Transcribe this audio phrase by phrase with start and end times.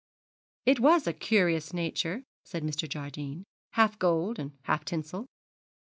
[0.65, 2.89] 'It was a curious nature,' said Mr.
[2.89, 5.27] Jardine 'half gold and half tinsel.'